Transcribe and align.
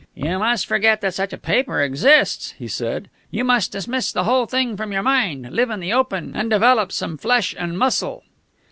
"You 0.15 0.39
must 0.39 0.65
forget 0.65 1.01
that 1.01 1.13
such 1.13 1.31
a 1.31 1.37
paper 1.37 1.79
exists," 1.79 2.55
he 2.57 2.67
said. 2.67 3.07
"You 3.29 3.43
must 3.43 3.71
dismiss 3.71 4.11
the 4.11 4.23
whole 4.23 4.47
thing 4.47 4.75
from 4.75 4.91
your 4.91 5.03
mind, 5.03 5.51
live 5.51 5.69
in 5.69 5.79
the 5.79 5.93
open, 5.93 6.31
and 6.35 6.49
develop 6.49 6.91
some 6.91 7.17
flesh 7.19 7.53
and 7.55 7.77
muscle." 7.77 8.23